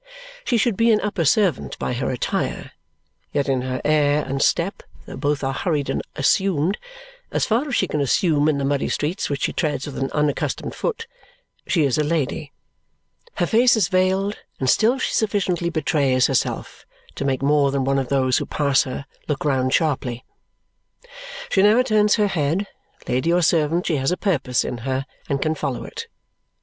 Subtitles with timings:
[0.43, 2.71] She should be an upper servant by her attire,
[3.33, 6.79] yet in her air and step, though both are hurried and assumed
[7.31, 10.09] as far as she can assume in the muddy streets, which she treads with an
[10.11, 11.05] unaccustomed foot
[11.67, 12.51] she is a lady.
[13.35, 16.83] Her face is veiled, and still she sufficiently betrays herself
[17.13, 20.25] to make more than one of those who pass her look round sharply.
[21.51, 22.65] She never turns her head.
[23.07, 26.07] Lady or servant, she has a purpose in her and can follow it.